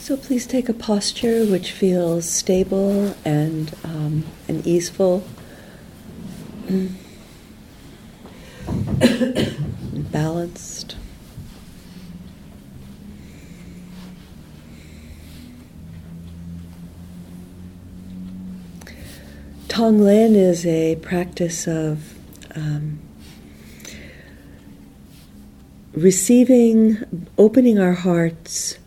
So 0.00 0.16
please 0.16 0.46
take 0.46 0.70
a 0.70 0.72
posture 0.72 1.44
which 1.44 1.72
feels 1.72 2.28
stable 2.28 3.14
and, 3.22 3.72
um, 3.84 4.24
and 4.48 4.66
easeful. 4.66 5.22
balanced. 10.10 10.96
Tonglen 19.68 20.34
is 20.34 20.64
a 20.64 20.96
practice 20.96 21.68
of 21.68 22.14
um, 22.56 22.98
receiving, 25.92 27.28
opening 27.36 27.78
our 27.78 27.92
hearts 27.92 28.79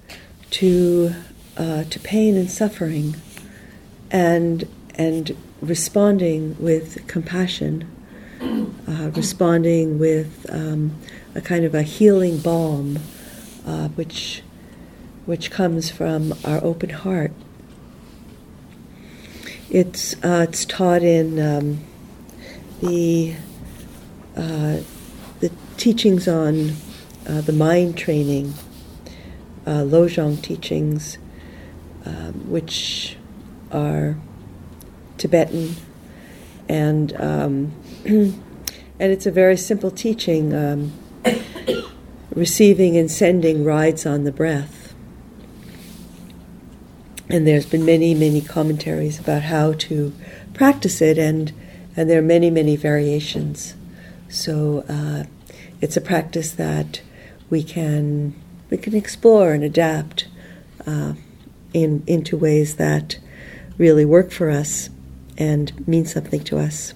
to 0.53 1.13
uh, 1.57 1.83
to 1.83 1.99
pain 1.99 2.35
and 2.35 2.49
suffering, 2.49 3.15
and 4.11 4.67
and 4.95 5.35
responding 5.61 6.55
with 6.59 7.05
compassion, 7.07 7.89
uh, 8.87 9.09
responding 9.15 9.97
with 9.97 10.45
um, 10.49 10.95
a 11.35 11.41
kind 11.41 11.65
of 11.65 11.73
a 11.73 11.81
healing 11.81 12.37
balm, 12.37 12.99
uh, 13.65 13.87
which 13.89 14.43
which 15.25 15.49
comes 15.49 15.89
from 15.89 16.33
our 16.43 16.63
open 16.63 16.89
heart. 16.89 17.31
It's 19.69 20.13
uh, 20.23 20.45
it's 20.47 20.65
taught 20.65 21.01
in 21.01 21.39
um, 21.39 21.79
the 22.81 23.33
uh, 24.35 24.77
the 25.39 25.51
teachings 25.77 26.27
on 26.27 26.73
uh, 27.27 27.41
the 27.41 27.53
mind 27.53 27.97
training, 27.97 28.53
uh, 29.65 29.81
Lojong 29.81 30.41
teachings, 30.41 31.17
um, 32.05 32.49
which 32.49 33.17
are 33.71 34.17
Tibetan, 35.17 35.75
and 36.67 37.13
um, 37.21 37.71
and 38.05 38.41
it's 38.99 39.25
a 39.25 39.31
very 39.31 39.57
simple 39.57 39.91
teaching. 39.91 40.53
Um, 40.53 40.93
receiving 42.35 42.97
and 42.97 43.09
sending 43.09 43.63
rides 43.63 44.05
on 44.05 44.23
the 44.23 44.31
breath. 44.31 44.93
And 47.29 47.47
there's 47.47 47.65
been 47.65 47.85
many, 47.85 48.13
many 48.13 48.41
commentaries 48.41 49.19
about 49.19 49.43
how 49.43 49.73
to 49.73 50.13
practice 50.53 51.01
it, 51.01 51.17
and 51.17 51.51
and 51.95 52.09
there 52.09 52.19
are 52.19 52.23
many, 52.23 52.49
many 52.49 52.75
variations. 52.75 53.75
So 54.27 54.83
uh, 54.89 55.23
it's 55.79 55.95
a 55.95 56.01
practice 56.01 56.51
that 56.53 57.01
we 57.49 57.63
can 57.63 58.35
we 58.73 58.77
can 58.79 58.95
explore 58.95 59.53
and 59.53 59.63
adapt 59.63 60.27
uh, 60.87 61.13
in 61.75 62.03
into 62.07 62.35
ways 62.35 62.77
that 62.77 63.19
really 63.77 64.03
work 64.03 64.31
for 64.31 64.49
us 64.49 64.89
and 65.37 65.87
mean 65.87 66.05
something 66.05 66.43
to 66.43 66.57
us. 66.57 66.95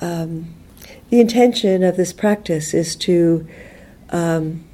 Um, 0.00 0.52
the 1.10 1.20
intention 1.20 1.84
of 1.84 1.96
this 1.96 2.12
practice 2.12 2.74
is 2.74 2.96
to 2.96 3.46
um, 4.10 4.64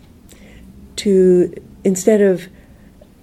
to 0.96 1.54
instead 1.84 2.22
of 2.22 2.48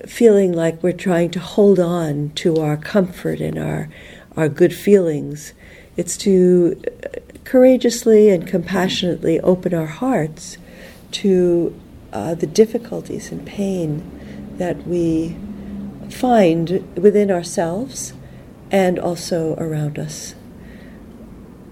feeling 0.06 0.54
like 0.54 0.84
we're 0.84 0.92
trying 0.92 1.32
to 1.32 1.40
hold 1.40 1.80
on 1.80 2.30
to 2.36 2.58
our 2.58 2.78
comfort 2.78 3.42
and 3.42 3.58
our 3.58 3.90
our 4.38 4.50
good 4.50 4.76
feelings, 4.76 5.54
it's 5.98 6.16
to 6.18 6.80
courageously 7.44 8.30
and 8.30 8.48
compassionately 8.48 9.40
open 9.40 9.74
our 9.74 9.88
hearts 9.88 10.60
to 11.10 11.74
uh, 12.14 12.36
the 12.36 12.48
difficulties 12.48 13.32
and 13.32 13.46
pain 13.46 14.10
that 14.58 14.88
we 14.88 15.36
find 16.10 16.88
within 16.96 17.30
ourselves 17.32 18.14
and 18.72 18.98
also 18.98 19.56
around 19.56 20.00
us, 20.00 20.36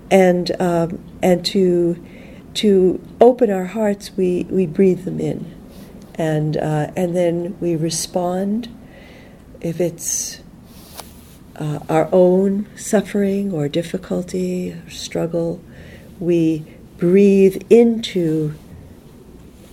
and 0.10 0.52
um, 0.60 1.00
and 1.22 1.46
to 1.46 2.04
to 2.54 3.02
open 3.22 3.50
our 3.50 3.66
hearts, 3.66 4.12
we, 4.18 4.46
we 4.50 4.66
breathe 4.66 5.06
them 5.06 5.20
in, 5.20 5.56
and 6.16 6.58
uh, 6.58 6.92
and 6.96 7.16
then 7.16 7.58
we 7.60 7.76
respond. 7.76 8.68
If 9.62 9.80
it's 9.80 10.42
uh, 11.56 11.80
our 11.88 12.10
own 12.12 12.68
suffering 12.76 13.54
or 13.54 13.70
difficulty 13.70 14.72
or 14.74 14.90
struggle, 14.90 15.62
we 16.20 16.66
breathe 16.98 17.62
into 17.70 18.56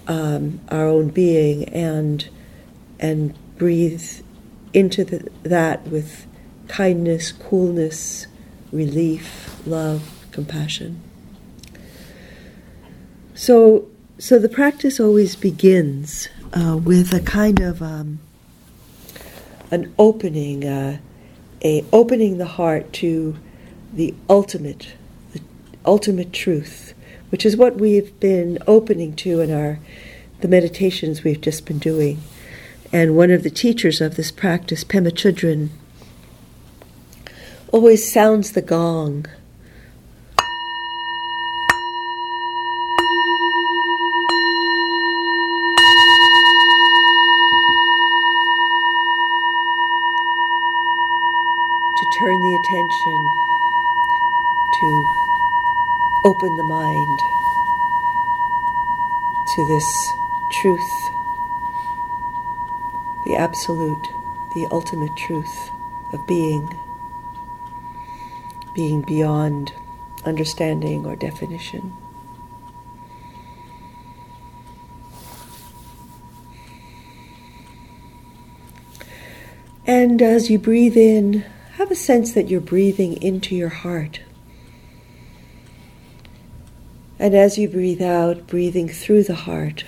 um, 0.09 0.61
our 0.71 0.87
own 0.87 1.09
being 1.09 1.65
and 1.69 2.29
and 2.99 3.35
breathe 3.57 4.03
into 4.73 5.05
the, 5.05 5.29
that 5.43 5.87
with 5.87 6.27
kindness, 6.69 7.33
coolness, 7.33 8.27
relief, 8.73 9.61
love, 9.67 10.27
compassion. 10.33 11.01
So, 13.35 13.89
so 14.19 14.39
the 14.39 14.49
practice 14.49 14.99
always 14.99 15.37
begins 15.37 16.29
uh, 16.53 16.77
with 16.77 17.13
a 17.13 17.21
kind 17.21 17.61
of 17.61 17.81
um, 17.83 18.19
an 19.71 19.95
opening, 19.99 20.65
uh, 20.65 20.99
a 21.63 21.85
opening 21.93 22.39
the 22.39 22.47
heart 22.47 22.93
to 22.95 23.37
the 23.93 24.15
ultimate, 24.29 24.95
the 25.33 25.41
ultimate 25.85 26.33
truth, 26.33 26.95
which 27.31 27.45
is 27.45 27.57
what 27.57 27.77
we've 27.77 28.19
been 28.21 28.59
opening 28.67 29.15
to 29.17 29.41
in 29.41 29.51
our 29.51 29.79
the 30.41 30.49
meditations 30.49 31.25
we've 31.25 31.41
just 31.41 31.67
been 31.67 31.79
doing. 31.79 32.21
And 32.93 33.17
one 33.17 33.31
of 33.31 33.43
the 33.43 33.51
teachers 33.51 34.01
of 34.01 34.17
this 34.17 34.31
practice, 34.31 34.85
Pema 34.85 35.11
Chodron, 35.11 35.69
always 37.73 38.11
sounds 38.11 38.53
the 38.53 38.63
gong 38.63 39.27
to 51.97 52.07
turn 52.19 52.41
the 52.41 52.55
attention 52.65 53.58
open 56.25 56.57
the 56.57 56.65
mind 56.65 57.19
to 59.55 59.67
this 59.67 60.13
truth, 60.61 61.11
the 63.27 63.37
absolute, 63.37 64.09
the 64.55 64.69
ultimate 64.71 65.17
truth 65.17 65.71
of 66.13 66.27
being, 66.27 66.69
being 68.75 69.03
beyond 69.03 69.73
understanding 70.25 71.07
or 71.07 71.17
definition. 71.17 71.93
And 79.87 80.21
as 80.21 80.51
you 80.51 80.59
breathe 80.59 80.99
in, 80.99 81.45
have 81.77 81.91
a 81.91 81.95
sense 81.95 82.33
that 82.33 82.49
you're 82.51 82.61
breathing 82.61 83.23
into 83.23 83.55
your 83.57 83.71
heart. 83.71 84.21
And 87.19 87.35
as 87.35 87.59
you 87.59 87.69
breathe 87.69 88.03
out, 88.03 88.47
breathing 88.47 88.89
through 88.89 89.25
the 89.25 89.35
heart. 89.35 89.85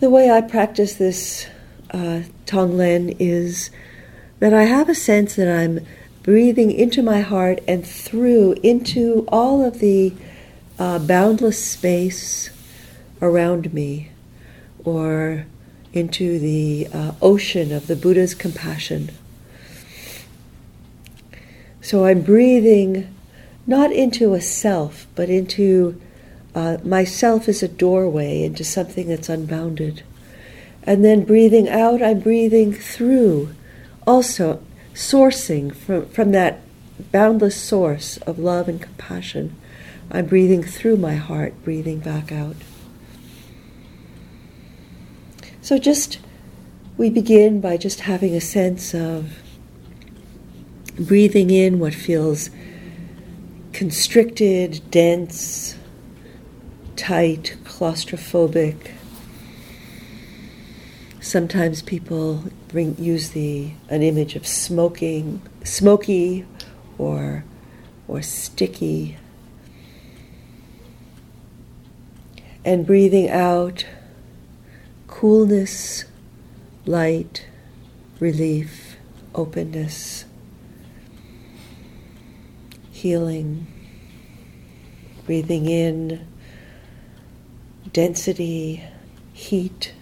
The 0.00 0.10
way 0.10 0.30
I 0.30 0.40
practice 0.40 0.94
this 0.94 1.48
uh, 1.90 2.22
Tonglen 2.46 3.16
is 3.18 3.70
that 4.38 4.54
I 4.54 4.62
have 4.62 4.88
a 4.88 4.94
sense 4.94 5.34
that 5.34 5.48
I'm 5.48 5.84
breathing 6.22 6.70
into 6.70 7.02
my 7.02 7.20
heart 7.20 7.60
and 7.66 7.86
through 7.86 8.52
into 8.62 9.26
all 9.28 9.64
of 9.64 9.80
the 9.80 10.14
uh, 10.78 10.98
boundless 11.00 11.62
space 11.62 12.50
around 13.20 13.74
me 13.74 14.10
or 14.84 15.46
into 15.92 16.38
the 16.38 16.86
uh, 16.92 17.12
ocean 17.20 17.72
of 17.72 17.86
the 17.86 17.96
Buddha's 17.96 18.34
compassion. 18.34 19.10
So 21.88 22.04
I'm 22.04 22.20
breathing 22.20 23.16
not 23.66 23.90
into 23.92 24.34
a 24.34 24.42
self, 24.42 25.06
but 25.14 25.30
into 25.30 25.98
uh, 26.54 26.76
myself 26.84 27.48
as 27.48 27.62
a 27.62 27.66
doorway 27.66 28.42
into 28.42 28.62
something 28.62 29.08
that's 29.08 29.30
unbounded. 29.30 30.02
And 30.82 31.02
then 31.02 31.24
breathing 31.24 31.66
out, 31.66 32.02
I'm 32.02 32.20
breathing 32.20 32.74
through, 32.74 33.54
also 34.06 34.62
sourcing 34.92 35.74
from, 35.74 36.04
from 36.10 36.32
that 36.32 36.60
boundless 37.10 37.56
source 37.56 38.18
of 38.18 38.38
love 38.38 38.68
and 38.68 38.82
compassion. 38.82 39.56
I'm 40.10 40.26
breathing 40.26 40.62
through 40.62 40.98
my 40.98 41.14
heart, 41.14 41.54
breathing 41.64 42.00
back 42.00 42.30
out. 42.30 42.56
So 45.62 45.78
just 45.78 46.18
we 46.98 47.08
begin 47.08 47.62
by 47.62 47.78
just 47.78 48.00
having 48.00 48.34
a 48.34 48.42
sense 48.42 48.94
of 48.94 49.38
breathing 50.98 51.50
in 51.50 51.78
what 51.78 51.94
feels 51.94 52.50
constricted, 53.72 54.82
dense, 54.90 55.76
tight, 56.96 57.56
claustrophobic. 57.64 58.92
Sometimes 61.20 61.82
people 61.82 62.44
bring, 62.68 62.96
use 62.98 63.30
the 63.30 63.70
an 63.88 64.02
image 64.02 64.34
of 64.34 64.46
smoking, 64.46 65.42
smoky, 65.62 66.46
or 66.96 67.44
or 68.08 68.22
sticky. 68.22 69.16
And 72.64 72.86
breathing 72.86 73.30
out, 73.30 73.86
coolness, 75.06 76.04
light, 76.86 77.46
relief, 78.18 78.96
openness, 79.34 80.24
healing. 82.98 83.64
Breathing 85.24 85.66
in 85.66 86.26
density, 87.92 88.82
heat, 89.32 89.92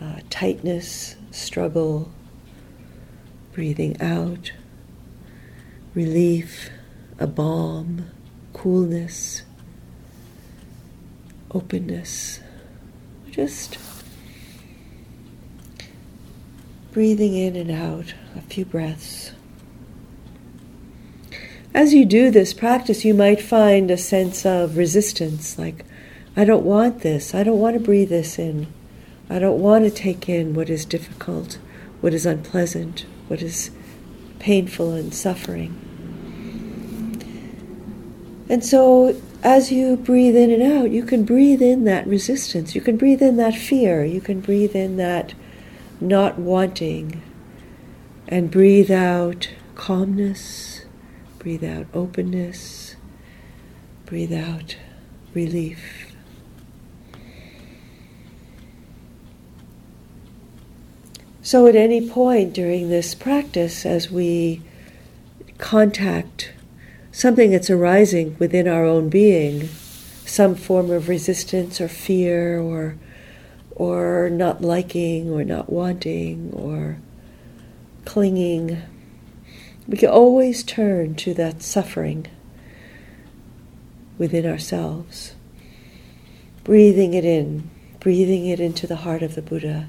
uh, 0.00 0.20
tightness, 0.28 1.16
struggle. 1.30 2.12
Breathing 3.52 4.00
out, 4.02 4.52
relief, 5.94 6.68
a 7.18 7.26
balm, 7.26 8.10
coolness, 8.52 9.42
openness. 11.52 12.40
Just 13.30 13.78
breathing 16.92 17.34
in 17.34 17.56
and 17.56 17.70
out 17.70 18.12
a 18.36 18.42
few 18.42 18.66
breaths. 18.66 19.32
As 21.72 21.94
you 21.94 22.04
do 22.04 22.30
this 22.30 22.52
practice, 22.52 23.04
you 23.04 23.14
might 23.14 23.40
find 23.40 23.90
a 23.90 23.96
sense 23.96 24.44
of 24.44 24.76
resistance, 24.76 25.56
like, 25.56 25.84
I 26.36 26.44
don't 26.44 26.64
want 26.64 27.02
this, 27.02 27.32
I 27.32 27.44
don't 27.44 27.60
want 27.60 27.74
to 27.74 27.80
breathe 27.80 28.08
this 28.08 28.40
in, 28.40 28.66
I 29.28 29.38
don't 29.38 29.60
want 29.60 29.84
to 29.84 29.90
take 29.90 30.28
in 30.28 30.54
what 30.54 30.68
is 30.68 30.84
difficult, 30.84 31.58
what 32.00 32.12
is 32.12 32.26
unpleasant, 32.26 33.06
what 33.28 33.40
is 33.40 33.70
painful 34.40 34.92
and 34.94 35.14
suffering. 35.14 35.76
And 38.48 38.64
so, 38.64 39.20
as 39.44 39.70
you 39.70 39.96
breathe 39.96 40.34
in 40.34 40.50
and 40.50 40.62
out, 40.62 40.90
you 40.90 41.04
can 41.04 41.24
breathe 41.24 41.62
in 41.62 41.84
that 41.84 42.04
resistance, 42.04 42.74
you 42.74 42.80
can 42.80 42.96
breathe 42.96 43.22
in 43.22 43.36
that 43.36 43.54
fear, 43.54 44.04
you 44.04 44.20
can 44.20 44.40
breathe 44.40 44.74
in 44.74 44.96
that 44.96 45.34
not 46.00 46.36
wanting, 46.36 47.22
and 48.26 48.50
breathe 48.50 48.90
out 48.90 49.50
calmness, 49.76 50.79
breathe 51.40 51.64
out 51.64 51.86
openness, 51.92 52.94
breathe 54.06 54.32
out 54.32 54.76
relief. 55.34 56.14
So, 61.42 61.66
at 61.66 61.74
any 61.74 62.08
point 62.08 62.52
during 62.52 62.90
this 62.90 63.16
practice, 63.16 63.84
as 63.84 64.08
we 64.08 64.62
contact 65.58 66.52
something 67.10 67.50
that's 67.50 67.70
arising 67.70 68.36
within 68.38 68.68
our 68.68 68.84
own 68.84 69.08
being, 69.08 69.66
some 70.24 70.54
form 70.54 70.90
of 70.90 71.08
resistance 71.08 71.80
or 71.80 71.88
fear 71.88 72.60
or 72.60 72.96
or 73.80 74.28
not 74.30 74.60
liking 74.60 75.30
or 75.30 75.42
not 75.42 75.72
wanting 75.72 76.50
or 76.52 76.98
clinging. 78.04 78.82
We 79.86 79.96
can 79.96 80.10
always 80.10 80.62
turn 80.62 81.14
to 81.16 81.34
that 81.34 81.62
suffering 81.62 82.26
within 84.18 84.46
ourselves, 84.46 85.34
breathing 86.64 87.14
it 87.14 87.24
in, 87.24 87.70
breathing 87.98 88.46
it 88.46 88.60
into 88.60 88.86
the 88.86 88.96
heart 88.96 89.22
of 89.22 89.34
the 89.34 89.42
Buddha, 89.42 89.88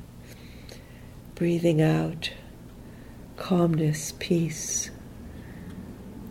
breathing 1.36 1.82
out 1.82 2.32
calmness, 3.38 4.14
peace, 4.20 4.92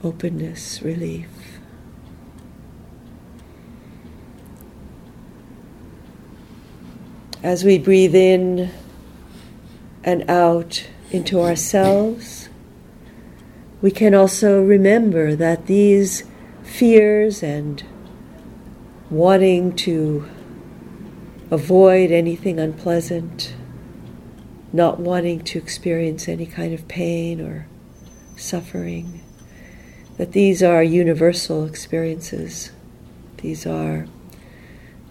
openness, 0.03 0.81
relief. 0.83 1.29
as 7.43 7.65
we 7.65 7.79
breathe 7.79 8.15
in 8.15 8.71
and 10.05 10.29
out 10.31 10.87
into 11.11 11.41
ourselves, 11.41 12.40
we 13.83 13.91
can 13.91 14.15
also 14.15 14.63
remember 14.63 15.35
that 15.35 15.67
these 15.67 16.25
fears 16.63 17.43
and 17.43 17.83
wanting 19.11 19.75
to 19.75 20.29
avoid 21.51 22.11
anything 22.11 22.61
unpleasant, 22.61 23.55
not 24.73 25.01
wanting 25.01 25.41
to 25.41 25.59
experience 25.59 26.29
any 26.29 26.47
kind 26.47 26.73
of 26.73 26.87
pain 26.89 27.41
or 27.41 27.67
suffering, 28.37 29.21
that 30.17 30.33
these 30.33 30.63
are 30.63 30.83
universal 30.83 31.65
experiences. 31.65 32.71
These 33.39 33.67
are 33.67 34.07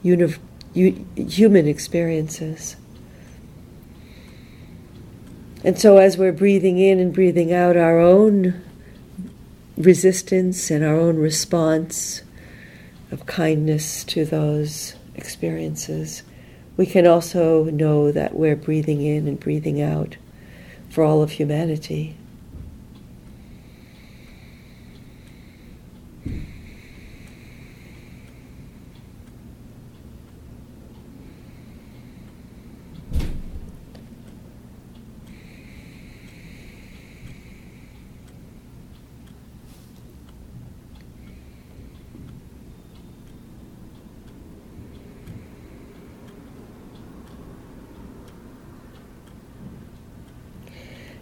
universal 0.03 0.43
human 0.73 1.67
experiences. 1.67 2.75
And 5.63 5.77
so, 5.77 5.97
as 5.97 6.17
we're 6.17 6.31
breathing 6.31 6.77
in 6.77 6.99
and 6.99 7.13
breathing 7.13 7.53
out 7.53 7.75
our 7.75 7.99
own 7.99 8.61
resistance 9.77 10.71
and 10.71 10.83
our 10.83 10.95
own 10.95 11.17
response 11.17 12.21
of 13.11 13.25
kindness 13.25 14.03
to 14.05 14.23
those 14.23 14.95
experiences, 15.15 16.23
we 16.77 16.85
can 16.85 17.05
also 17.05 17.65
know 17.65 18.09
that 18.09 18.35
we're 18.35 18.55
breathing 18.55 19.01
in 19.01 19.27
and 19.27 19.37
breathing 19.37 19.81
out 19.81 20.15
for 20.89 21.03
all 21.03 21.21
of 21.21 21.31
humanity. 21.31 22.15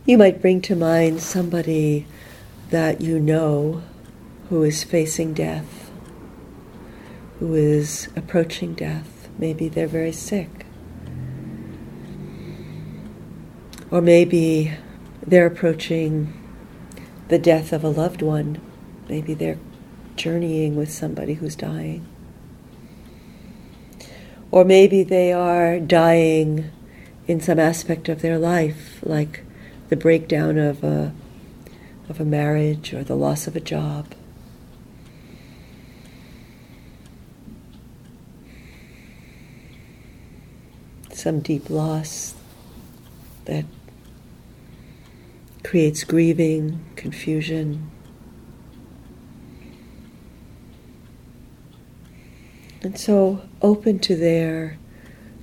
You 0.07 0.17
might 0.17 0.41
bring 0.41 0.61
to 0.61 0.75
mind 0.77 1.19
somebody 1.19 2.07
that 2.69 3.01
you 3.01 3.19
know 3.19 3.83
who 4.47 4.63
is 4.63 4.81
facing 4.81 5.33
death, 5.33 5.91
who 7.39 7.53
is 7.53 8.07
approaching 8.15 8.73
death. 8.73 9.27
Maybe 9.37 9.67
they're 9.67 9.85
very 9.85 10.13
sick. 10.13 10.65
Or 13.91 13.99
maybe 13.99 14.75
they're 15.25 15.45
approaching 15.45 16.33
the 17.27 17.37
death 17.37 17.73
of 17.73 17.83
a 17.83 17.89
loved 17.89 18.21
one. 18.21 18.61
Maybe 19.09 19.33
they're 19.33 19.59
journeying 20.15 20.77
with 20.77 20.89
somebody 20.89 21.33
who's 21.33 21.57
dying. 21.57 22.07
Or 24.51 24.63
maybe 24.63 25.03
they 25.03 25.33
are 25.33 25.81
dying 25.81 26.71
in 27.27 27.41
some 27.41 27.59
aspect 27.59 28.07
of 28.07 28.21
their 28.21 28.39
life, 28.39 28.99
like 29.03 29.43
the 29.89 29.95
breakdown 29.95 30.57
of 30.57 30.83
a, 30.83 31.13
of 32.09 32.19
a 32.19 32.25
marriage 32.25 32.93
or 32.93 33.03
the 33.03 33.15
loss 33.15 33.47
of 33.47 33.55
a 33.55 33.59
job. 33.59 34.13
Some 41.13 41.39
deep 41.39 41.69
loss 41.69 42.35
that 43.45 43.65
creates 45.63 46.03
grieving, 46.03 46.85
confusion. 46.95 47.89
And 52.81 52.97
so, 52.97 53.41
open 53.61 53.99
to 53.99 54.15
their 54.15 54.77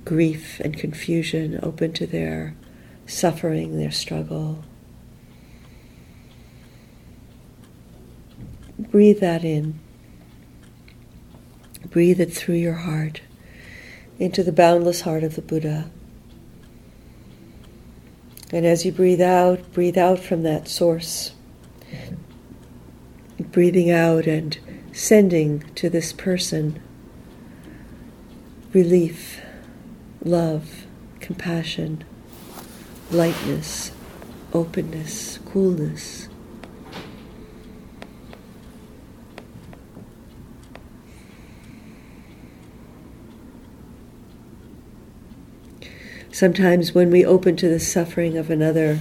grief 0.05 0.59
and 0.61 0.77
confusion, 0.77 1.59
open 1.61 1.91
to 1.93 2.07
their 2.07 2.55
suffering, 3.05 3.77
their 3.77 3.91
struggle. 3.91 4.63
Breathe 8.77 9.19
that 9.19 9.43
in. 9.43 9.79
Breathe 11.89 12.19
it 12.19 12.33
through 12.33 12.55
your 12.55 12.73
heart 12.73 13.21
into 14.19 14.43
the 14.43 14.51
boundless 14.51 15.01
heart 15.01 15.23
of 15.23 15.35
the 15.35 15.41
Buddha. 15.41 15.89
And 18.51 18.65
as 18.65 18.85
you 18.85 18.91
breathe 18.91 19.21
out, 19.21 19.73
breathe 19.73 19.97
out 19.97 20.19
from 20.19 20.43
that 20.43 20.67
source. 20.67 21.31
breathing 23.51 23.91
out 23.91 24.27
and 24.27 24.57
sending 24.91 25.59
to 25.75 25.89
this 25.89 26.11
person 26.13 26.79
relief, 28.73 29.41
love, 30.23 30.85
compassion, 31.19 32.03
lightness, 33.11 33.91
openness, 34.53 35.39
coolness. 35.45 36.27
Sometimes 46.31 46.93
when 46.93 47.11
we 47.11 47.23
open 47.23 47.55
to 47.55 47.69
the 47.69 47.79
suffering 47.79 48.37
of 48.37 48.49
another, 48.49 48.99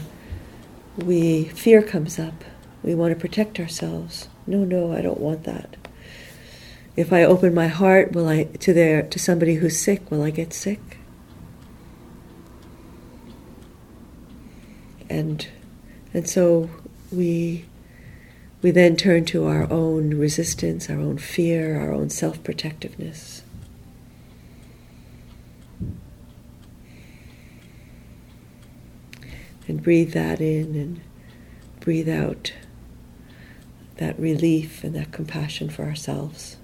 we 0.97 1.45
fear 1.47 1.83
comes 1.83 2.19
up. 2.19 2.45
We 2.85 2.95
want 2.95 3.13
to 3.13 3.21
protect 3.21 3.59
ourselves. 3.59 4.29
No, 4.47 4.59
no, 4.59 4.93
I 4.93 5.01
don't 5.01 5.19
want 5.19 5.43
that. 5.45 5.77
If 6.97 7.13
I 7.13 7.25
open 7.25 7.53
my 7.53 7.67
heart, 7.67 8.13
will 8.13 8.29
I 8.29 8.45
to 8.45 8.73
their 8.73 9.03
to 9.03 9.19
somebody 9.19 9.57
who's 9.57 9.81
sick, 9.81 10.13
will 10.13 10.23
I 10.23 10.31
get 10.31 10.53
sick? 10.53 10.99
And 15.15 15.47
and 16.13 16.29
so 16.29 16.71
we 17.13 17.67
we 18.63 18.73
then 18.73 18.97
turn 18.97 19.25
to 19.27 19.47
our 19.47 19.71
own 19.71 20.15
resistance, 20.15 20.91
our 20.91 20.99
own 20.99 21.19
fear, 21.19 21.79
our 21.79 21.93
own 21.93 22.11
self-protectiveness. 22.11 23.43
And 29.69 29.83
breathe 29.83 30.13
that 30.15 30.41
in 30.41 30.75
and 30.75 31.01
breathe 31.79 32.09
out 32.09 32.53
that 33.99 34.19
relief 34.19 34.83
and 34.83 34.97
that 34.97 35.13
compassion 35.13 35.71
for 35.71 35.85
ourselves. 35.85 36.57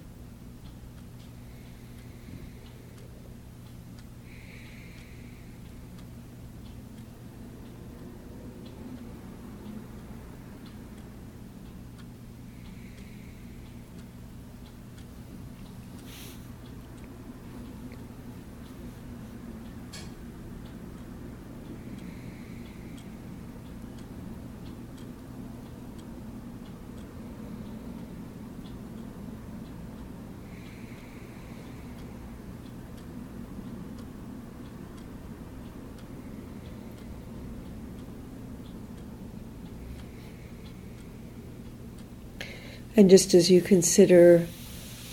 And 42.96 43.08
just 43.08 43.34
as 43.34 43.50
you 43.50 43.60
consider 43.60 44.46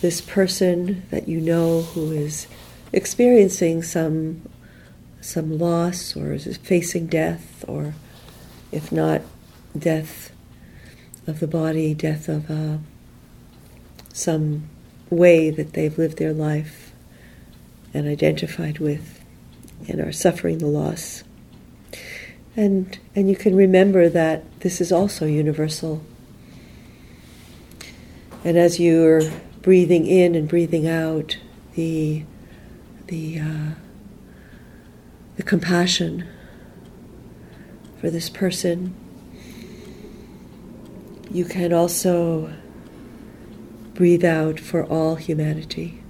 this 0.01 0.21
person 0.21 1.03
that 1.11 1.27
you 1.27 1.39
know 1.39 1.81
who 1.81 2.11
is 2.11 2.47
experiencing 2.93 3.83
some 3.83 4.41
some 5.19 5.57
loss 5.57 6.15
or 6.15 6.31
is 6.31 6.57
facing 6.57 7.07
death 7.07 7.65
or 7.67 7.93
if 8.71 8.91
not 8.91 9.21
death 9.77 10.31
of 11.25 11.39
the 11.39 11.47
body, 11.47 11.93
death 11.93 12.29
of 12.29 12.49
uh, 12.49 12.77
some 14.13 14.63
way 15.09 15.49
that 15.49 15.73
they've 15.73 15.97
lived 15.97 16.17
their 16.17 16.33
life 16.33 16.91
and 17.93 18.07
identified 18.07 18.79
with 18.79 19.23
and 19.87 19.99
are 19.99 20.11
suffering 20.11 20.59
the 20.59 20.67
loss. 20.67 21.23
And, 22.55 22.97
and 23.15 23.29
you 23.29 23.35
can 23.35 23.55
remember 23.55 24.09
that 24.09 24.43
this 24.61 24.81
is 24.81 24.91
also 24.91 25.25
universal 25.25 26.03
and 28.47 28.57
as 28.57 28.79
you're 28.79 29.23
breathing 29.61 30.07
in 30.07 30.33
and 30.33 30.47
breathing 30.47 30.87
out, 30.87 31.37
the 31.75 32.23
the 33.07 33.37
uh, 33.37 33.71
the 35.35 35.43
compassion 35.43 36.25
for 37.99 38.09
this 38.09 38.29
person, 38.29 38.95
you 41.29 41.43
can 41.43 41.73
also 41.73 42.53
breathe 43.93 44.23
out 44.23 44.61
for 44.61 44.85
all 44.85 45.15
humanity 45.15 46.01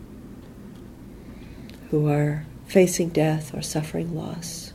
who 1.90 2.08
are 2.08 2.46
facing 2.68 3.10
death 3.10 3.52
or 3.56 3.64
suffering 3.64 4.16
loss. 4.16 4.74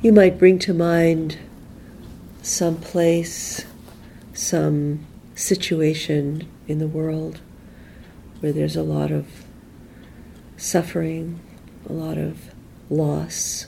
You 0.00 0.12
might 0.12 0.38
bring 0.38 0.60
to 0.60 0.72
mind 0.72 1.38
some 2.40 2.76
place, 2.76 3.64
some 4.32 5.04
situation 5.34 6.48
in 6.68 6.78
the 6.78 6.86
world 6.86 7.40
where 8.38 8.52
there's 8.52 8.76
a 8.76 8.84
lot 8.84 9.10
of 9.10 9.26
suffering, 10.56 11.40
a 11.88 11.92
lot 11.92 12.16
of 12.16 12.54
loss, 12.88 13.66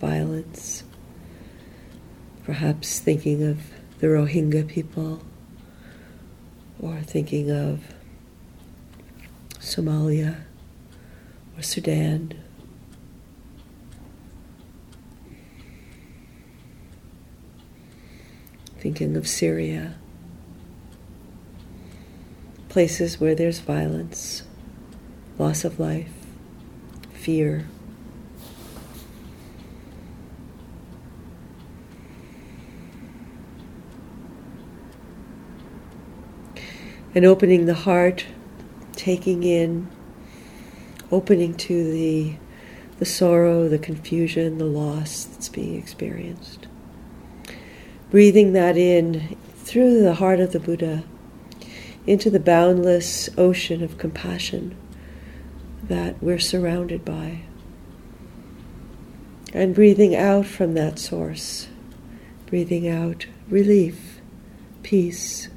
violence. 0.00 0.82
Perhaps 2.42 2.98
thinking 2.98 3.44
of 3.44 3.60
the 4.00 4.08
Rohingya 4.08 4.66
people 4.66 5.22
or 6.80 7.00
thinking 7.02 7.52
of 7.52 7.94
Somalia 9.60 10.40
or 11.56 11.62
Sudan. 11.62 12.34
Thinking 18.84 19.16
of 19.16 19.26
Syria, 19.26 19.94
places 22.68 23.18
where 23.18 23.34
there's 23.34 23.60
violence, 23.60 24.42
loss 25.38 25.64
of 25.64 25.80
life, 25.80 26.12
fear. 27.14 27.66
And 37.14 37.24
opening 37.24 37.64
the 37.64 37.72
heart, 37.72 38.26
taking 38.92 39.44
in, 39.44 39.88
opening 41.10 41.54
to 41.54 41.90
the, 41.90 42.36
the 42.98 43.06
sorrow, 43.06 43.66
the 43.66 43.78
confusion, 43.78 44.58
the 44.58 44.66
loss 44.66 45.24
that's 45.24 45.48
being 45.48 45.74
experienced 45.74 46.63
breathing 48.14 48.52
that 48.52 48.76
in 48.76 49.36
through 49.56 50.00
the 50.00 50.14
heart 50.14 50.38
of 50.38 50.52
the 50.52 50.60
Buddha 50.60 51.02
into 52.06 52.30
the 52.30 52.38
boundless 52.38 53.28
ocean 53.36 53.82
of 53.82 53.98
compassion 53.98 54.72
that 55.82 56.22
we're 56.22 56.38
surrounded 56.38 57.04
by. 57.04 57.40
And 59.52 59.74
breathing 59.74 60.14
out 60.14 60.46
from 60.46 60.74
that 60.74 61.00
source, 61.00 61.66
breathing 62.46 62.88
out 62.88 63.26
relief, 63.48 64.20
peace, 64.84 65.48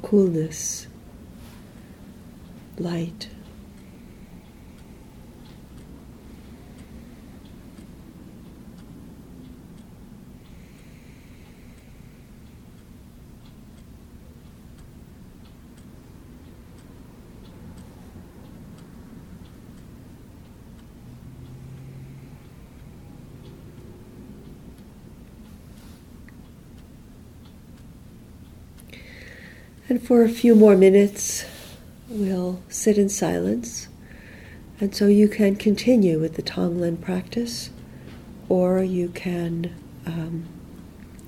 coolness, 0.00 0.86
light. 2.78 3.28
And 29.90 30.00
for 30.00 30.22
a 30.22 30.28
few 30.28 30.54
more 30.54 30.76
minutes, 30.76 31.44
we'll 32.08 32.62
sit 32.68 32.96
in 32.96 33.08
silence. 33.08 33.88
And 34.78 34.94
so 34.94 35.08
you 35.08 35.26
can 35.26 35.56
continue 35.56 36.20
with 36.20 36.36
the 36.36 36.42
Tonglen 36.42 37.00
practice, 37.00 37.70
or 38.48 38.84
you 38.84 39.08
can 39.08 39.74
um, 40.06 40.46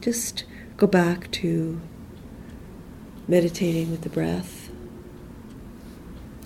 just 0.01 0.45
go 0.77 0.87
back 0.87 1.29
to 1.33 1.81
meditating 3.27 3.91
with 3.91 4.03
the 4.03 4.11
breath, 4.11 4.71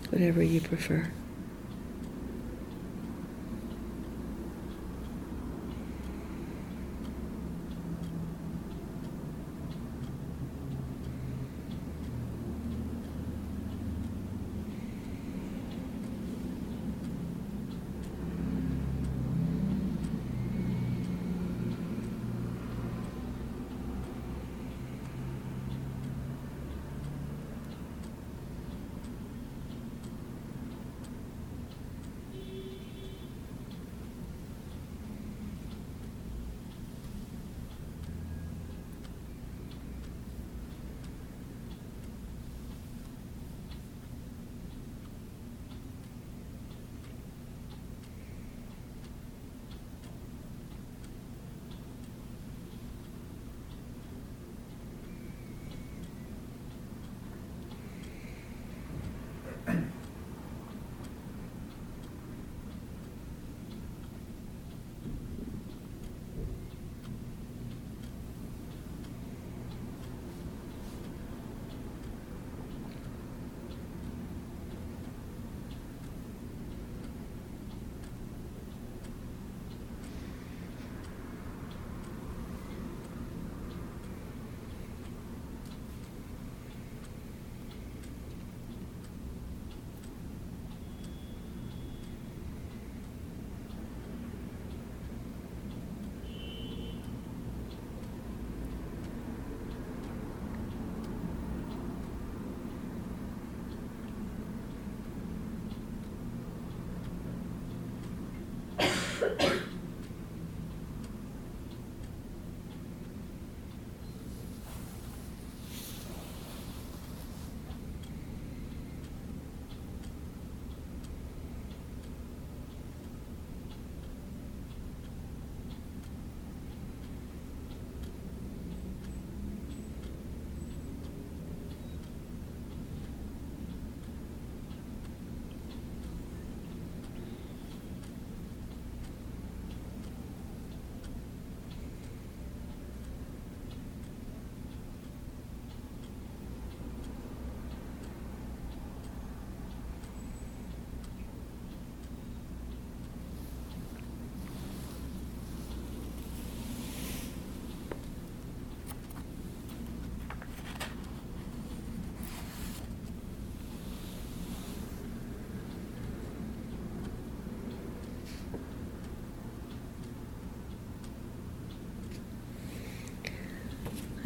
whatever 0.09 0.43
you 0.43 0.63
prefer. 0.63 1.13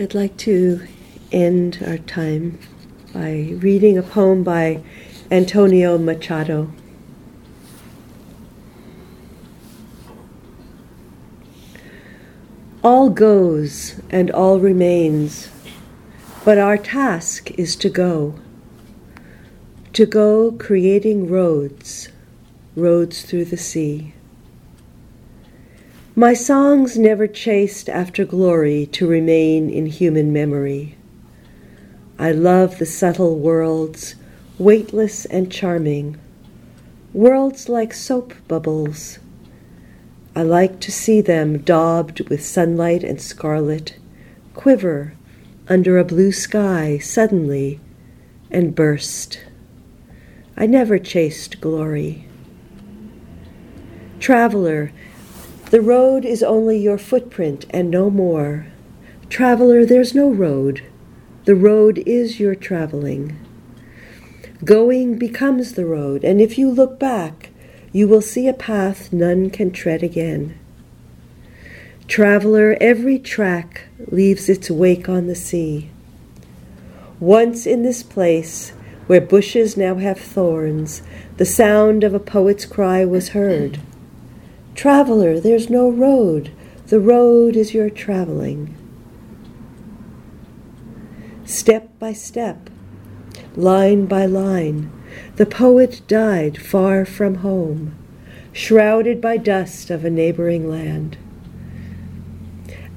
I'd 0.00 0.14
like 0.14 0.38
to 0.38 0.80
end 1.30 1.84
our 1.86 1.98
time 1.98 2.58
by 3.12 3.52
reading 3.58 3.98
a 3.98 4.02
poem 4.02 4.42
by 4.42 4.82
Antonio 5.30 5.98
Machado. 5.98 6.72
All 12.82 13.10
goes 13.10 14.00
and 14.08 14.30
all 14.30 14.58
remains, 14.58 15.50
but 16.46 16.56
our 16.56 16.78
task 16.78 17.50
is 17.58 17.76
to 17.76 17.90
go. 17.90 18.36
To 19.92 20.06
go 20.06 20.52
creating 20.52 21.28
roads, 21.28 22.08
roads 22.74 23.20
through 23.20 23.44
the 23.44 23.58
sea. 23.58 24.14
My 26.20 26.34
songs 26.34 26.98
never 26.98 27.26
chased 27.26 27.88
after 27.88 28.26
glory 28.26 28.84
to 28.92 29.06
remain 29.06 29.70
in 29.70 29.86
human 29.86 30.34
memory. 30.34 30.98
I 32.18 32.30
love 32.30 32.78
the 32.78 32.84
subtle 32.84 33.38
worlds, 33.38 34.16
weightless 34.58 35.24
and 35.24 35.50
charming, 35.50 36.18
worlds 37.14 37.70
like 37.70 37.94
soap 37.94 38.34
bubbles. 38.48 39.18
I 40.36 40.42
like 40.42 40.78
to 40.80 40.92
see 40.92 41.22
them 41.22 41.62
daubed 41.62 42.28
with 42.28 42.44
sunlight 42.44 43.02
and 43.02 43.18
scarlet, 43.18 43.96
quiver 44.52 45.14
under 45.68 45.96
a 45.96 46.04
blue 46.04 46.32
sky 46.32 46.98
suddenly 46.98 47.80
and 48.50 48.74
burst. 48.74 49.40
I 50.54 50.66
never 50.66 50.98
chased 50.98 51.62
glory. 51.62 52.28
Traveler, 54.18 54.92
the 55.70 55.80
road 55.80 56.24
is 56.24 56.42
only 56.42 56.76
your 56.76 56.98
footprint 56.98 57.64
and 57.70 57.90
no 57.90 58.10
more. 58.10 58.66
Traveler, 59.28 59.84
there's 59.84 60.14
no 60.14 60.28
road. 60.28 60.82
The 61.44 61.54
road 61.54 61.98
is 62.06 62.40
your 62.40 62.56
traveling. 62.56 63.38
Going 64.64 65.16
becomes 65.16 65.74
the 65.74 65.86
road, 65.86 66.24
and 66.24 66.40
if 66.40 66.58
you 66.58 66.68
look 66.68 66.98
back, 66.98 67.50
you 67.92 68.08
will 68.08 68.20
see 68.20 68.48
a 68.48 68.52
path 68.52 69.12
none 69.12 69.48
can 69.48 69.70
tread 69.70 70.02
again. 70.02 70.58
Traveler, 72.08 72.76
every 72.80 73.20
track 73.20 73.86
leaves 74.08 74.48
its 74.48 74.72
wake 74.72 75.08
on 75.08 75.28
the 75.28 75.36
sea. 75.36 75.88
Once 77.20 77.64
in 77.64 77.84
this 77.84 78.02
place, 78.02 78.70
where 79.06 79.20
bushes 79.20 79.76
now 79.76 79.94
have 79.94 80.18
thorns, 80.18 81.02
the 81.36 81.46
sound 81.46 82.02
of 82.02 82.12
a 82.12 82.18
poet's 82.18 82.66
cry 82.66 83.04
was 83.04 83.28
heard. 83.28 83.78
Traveler, 84.80 85.38
there's 85.38 85.68
no 85.68 85.90
road. 85.90 86.52
The 86.86 87.00
road 87.00 87.54
is 87.54 87.74
your 87.74 87.90
traveling. 87.90 88.74
Step 91.44 91.90
by 91.98 92.14
step, 92.14 92.70
line 93.54 94.06
by 94.06 94.24
line, 94.24 94.90
the 95.36 95.44
poet 95.44 96.00
died 96.08 96.56
far 96.56 97.04
from 97.04 97.34
home, 97.44 97.94
shrouded 98.54 99.20
by 99.20 99.36
dust 99.36 99.90
of 99.90 100.02
a 100.02 100.08
neighboring 100.08 100.70
land. 100.70 101.18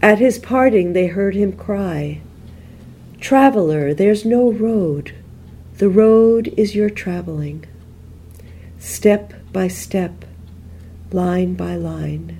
At 0.01 0.19
his 0.19 0.39
parting, 0.39 0.93
they 0.93 1.07
heard 1.07 1.35
him 1.35 1.51
cry, 1.51 2.21
Traveler, 3.19 3.93
there's 3.93 4.23
no 4.23 4.49
road. 4.49 5.13
The 5.79 5.89
road 5.89 6.53
is 6.55 6.75
your 6.75 6.89
traveling. 6.89 7.65
Step 8.79 9.33
by 9.51 9.67
step, 9.67 10.23
line 11.13 11.53
by 11.53 11.75
line. 11.75 12.35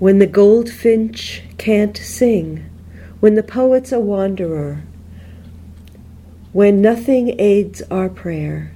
When 0.00 0.18
the 0.18 0.26
goldfinch 0.26 1.44
can't 1.56 1.96
sing, 1.96 2.68
when 3.20 3.36
the 3.36 3.44
poet's 3.44 3.92
a 3.92 4.00
wanderer, 4.00 4.82
when 6.52 6.82
nothing 6.82 7.38
aids 7.38 7.80
our 7.92 8.08
prayer, 8.08 8.72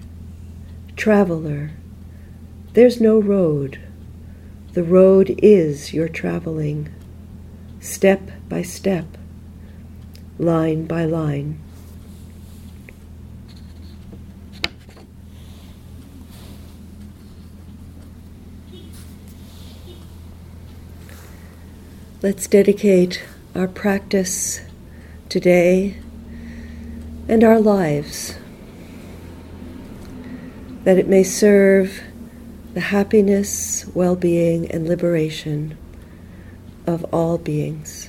traveler, 0.94 1.72
there's 2.74 3.00
no 3.00 3.18
road. 3.18 3.80
The 4.74 4.84
road 4.84 5.34
is 5.42 5.92
your 5.92 6.08
traveling, 6.08 6.88
step 7.80 8.30
by 8.48 8.62
step, 8.62 9.06
line 10.38 10.86
by 10.86 11.04
line. 11.04 11.63
Let's 22.24 22.46
dedicate 22.46 23.22
our 23.54 23.68
practice 23.68 24.62
today 25.28 25.98
and 27.28 27.44
our 27.44 27.60
lives 27.60 28.38
that 30.84 30.96
it 30.96 31.06
may 31.06 31.22
serve 31.22 32.02
the 32.72 32.80
happiness, 32.80 33.84
well 33.92 34.16
being, 34.16 34.70
and 34.70 34.88
liberation 34.88 35.76
of 36.86 37.04
all 37.12 37.36
beings. 37.36 38.08